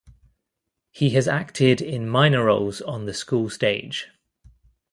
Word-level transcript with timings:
He 0.89 1.11
has 1.11 1.27
acted 1.27 1.79
in 1.79 2.09
minor 2.09 2.45
roles 2.45 2.81
on 2.81 3.05
the 3.05 3.13
school 3.13 3.51
stage. 3.51 4.07